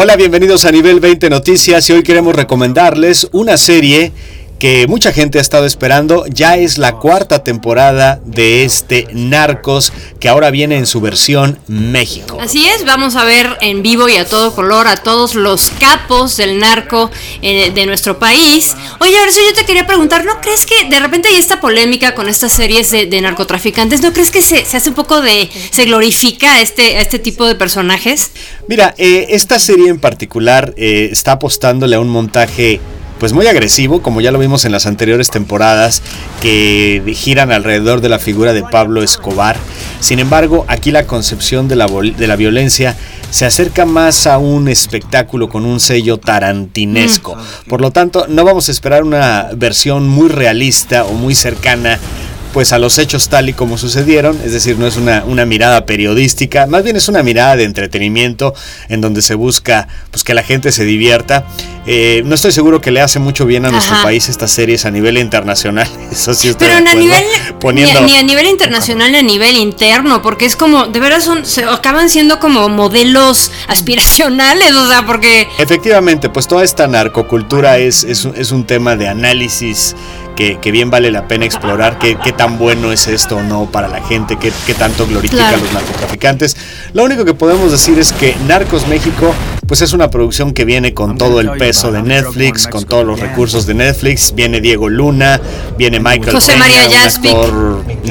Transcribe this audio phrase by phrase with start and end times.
[0.00, 4.12] Hola, bienvenidos a Nivel 20 Noticias y hoy queremos recomendarles una serie
[4.58, 6.26] que mucha gente ha estado esperando.
[6.26, 12.38] Ya es la cuarta temporada de este Narcos que ahora viene en su versión México.
[12.40, 16.36] Así es, vamos a ver en vivo y a todo color a todos los capos
[16.36, 17.10] del narco
[17.42, 18.74] eh, de nuestro país.
[19.00, 22.28] Oye, si yo te quería preguntar, ¿no crees que de repente hay esta polémica con
[22.28, 24.00] estas series de, narcotraficantes?
[24.00, 25.48] ¿No crees que se, hace un poco de...
[25.70, 28.30] se glorifica a este, este tipo de personajes?
[28.68, 32.80] Mira, eh, esta serie en particular eh, está apostándole a un montaje
[33.18, 36.02] pues muy agresivo, como ya lo vimos en las anteriores temporadas,
[36.40, 39.56] que giran alrededor de la figura de Pablo Escobar.
[40.00, 42.96] Sin embargo, aquí la concepción de la, de la violencia
[43.30, 47.34] se acerca más a un espectáculo con un sello tarantinesco.
[47.34, 47.68] Mm.
[47.68, 51.98] Por lo tanto, no vamos a esperar una versión muy realista o muy cercana
[52.52, 55.86] pues a los hechos tal y como sucedieron, es decir, no es una, una, mirada
[55.86, 58.54] periodística, más bien es una mirada de entretenimiento
[58.88, 61.44] en donde se busca pues que la gente se divierta.
[61.86, 64.90] Eh, no estoy seguro que le hace mucho bien a nuestro país estas series a
[64.90, 67.24] nivel internacional, eso sí Pero a nivel,
[67.74, 71.64] ni, a nivel internacional ni a nivel interno, porque es como, de verdad son, se
[71.64, 75.48] acaban siendo como modelos aspiracionales, o sea, porque...
[75.58, 79.94] Efectivamente, pues toda esta narcocultura es, es, es un tema de análisis
[80.60, 83.88] que, bien vale la pena explorar qué, qué, tan bueno es esto o no para
[83.88, 86.56] la gente, qué, qué tanto glorifica a los narcotraficantes.
[86.94, 89.34] Lo único que podemos decir es que Narcos México
[89.68, 93.20] pues es una producción que viene con todo el peso de Netflix, con todos los
[93.20, 94.34] recursos de Netflix.
[94.34, 95.38] Viene Diego Luna,
[95.76, 96.88] viene Michael José Peña, María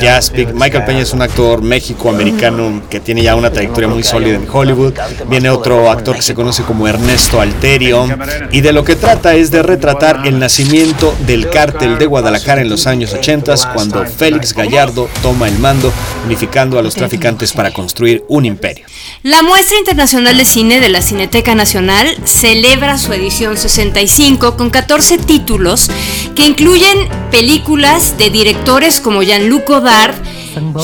[0.00, 0.52] Jaspic.
[0.52, 4.94] Michael Peña es un actor México-americano que tiene ya una trayectoria muy sólida en Hollywood.
[5.28, 8.08] Viene otro actor que se conoce como Ernesto Alterio.
[8.50, 12.68] Y de lo que trata es de retratar el nacimiento del cártel de Guadalajara en
[12.68, 15.92] los años 80, cuando Félix Gallardo toma el mando,
[16.24, 18.86] unificando a los traficantes para construir un imperio.
[19.22, 25.18] La muestra internacional de cine de la Cineteca Nacional celebra su edición 65 con 14
[25.18, 25.90] títulos
[26.34, 26.96] que incluyen
[27.30, 30.14] películas de directores como Jean-Luc Godard,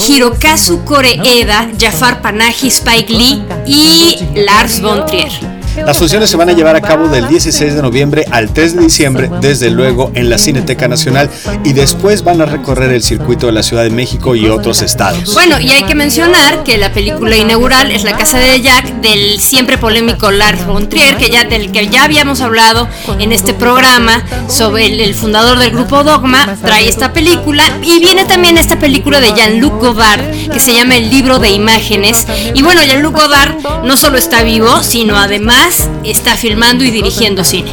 [0.07, 5.60] Hirokazu Koreeda, Jafar Panahi, Spike Lee y Lars von Trier.
[5.77, 8.83] Las funciones se van a llevar a cabo del 16 de noviembre al 3 de
[8.83, 11.31] diciembre, desde luego en la Cineteca Nacional,
[11.65, 15.33] y después van a recorrer el circuito de la Ciudad de México y otros estados.
[15.35, 19.41] Bueno, y hay que mencionar que la película inaugural es La Casa de Jack del
[19.41, 22.89] siempre polémico Lars von Trier, que ya, del que ya habíamos hablado
[23.19, 28.59] en este programa sobre el, fundador del grupo Dogma, trae esta película, y viene también
[28.59, 33.15] esta película de Jean-Luc Godard, que se llama El libro de imágenes, y bueno, Jean-Luc
[33.15, 33.55] Godard
[33.85, 35.60] no solo está vivo, sino además
[36.05, 37.71] está filmando y dirigiendo cine.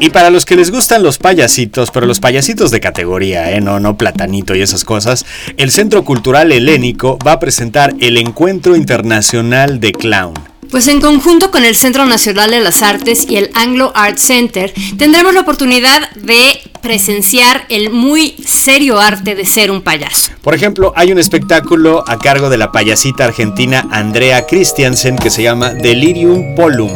[0.00, 3.60] Y para los que les gustan los payasitos, pero los payasitos de categoría, ¿eh?
[3.60, 5.24] no, no platanito y esas cosas,
[5.56, 10.34] el Centro Cultural Helénico va a presentar el Encuentro Internacional de Clown.
[10.70, 14.72] Pues en conjunto con el Centro Nacional de las Artes y el Anglo Art Center,
[14.98, 20.32] tendremos la oportunidad de presenciar el muy serio arte de ser un payaso.
[20.42, 25.42] Por ejemplo, hay un espectáculo a cargo de la payasita argentina Andrea Christiansen que se
[25.42, 26.92] llama Delirium Polum.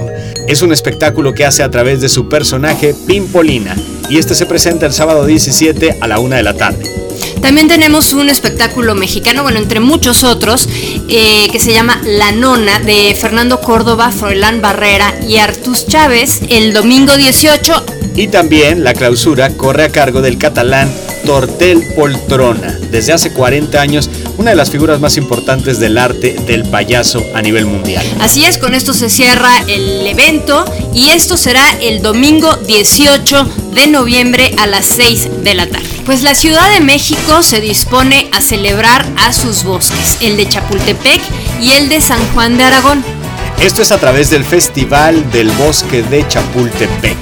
[0.46, 3.74] Es un espectáculo que hace a través de su personaje Pimpolina
[4.10, 6.84] y este se presenta el sábado 17 a la una de la tarde.
[7.40, 10.68] También tenemos un espectáculo mexicano, bueno, entre muchos otros,
[11.08, 16.72] eh, que se llama La Nona, de Fernando Córdoba, Froilán Barrera y Artus Chávez, el
[16.72, 17.84] domingo 18
[18.18, 20.92] y también la clausura corre a cargo del catalán
[21.24, 26.64] Tortel Poltrona, desde hace 40 años una de las figuras más importantes del arte del
[26.64, 28.04] payaso a nivel mundial.
[28.18, 33.86] Así es, con esto se cierra el evento y esto será el domingo 18 de
[33.86, 35.97] noviembre a las 6 de la tarde.
[36.08, 41.20] Pues la Ciudad de México se dispone a celebrar a sus bosques, el de Chapultepec
[41.60, 43.04] y el de San Juan de Aragón.
[43.60, 47.18] Esto es a través del Festival del Bosque de Chapultepec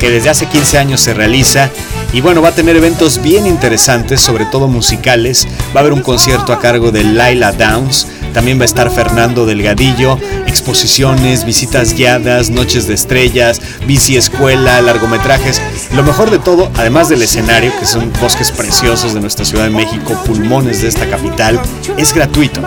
[0.00, 1.70] que desde hace 15 años se realiza
[2.12, 5.46] y bueno, va a tener eventos bien interesantes, sobre todo musicales.
[5.74, 9.46] Va a haber un concierto a cargo de Laila Downs, también va a estar Fernando
[9.46, 10.18] Delgadillo,
[10.54, 15.60] exposiciones, visitas guiadas, noches de estrellas, bici escuela, largometrajes.
[15.92, 19.70] Lo mejor de todo, además del escenario, que son bosques preciosos de nuestra Ciudad de
[19.70, 21.60] México, pulmones de esta capital,
[21.98, 22.60] es gratuito.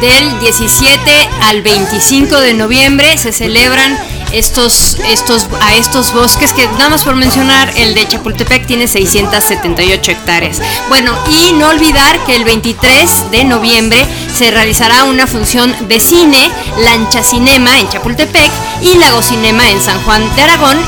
[0.00, 1.10] Del 17
[1.42, 3.96] al 25 de noviembre se celebran
[4.32, 10.10] estos, estos, a estos bosques que nada más por mencionar, el de Chapultepec tiene 678
[10.10, 10.60] hectáreas.
[10.88, 14.06] Bueno, y no olvidar que el 23 de noviembre
[14.36, 18.50] se realizará una función de cine, Lancha Cinema en Chapultepec
[18.82, 20.78] y Lago Cinema en San Juan de Aragón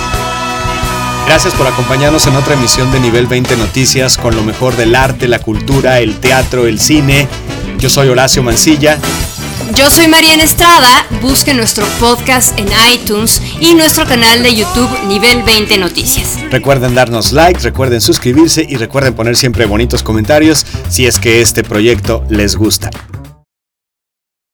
[1.26, 5.28] Gracias por acompañarnos en otra emisión de Nivel 20 Noticias con lo mejor del arte,
[5.28, 7.28] la cultura, el teatro, el cine.
[7.78, 8.98] Yo soy Horacio Mancilla.
[9.76, 15.42] Yo soy Mariana Estrada, busque nuestro podcast en iTunes y nuestro canal de YouTube Nivel
[15.44, 16.38] 20 Noticias.
[16.50, 21.62] Recuerden darnos like, recuerden suscribirse y recuerden poner siempre bonitos comentarios si es que este
[21.62, 22.90] proyecto les gusta.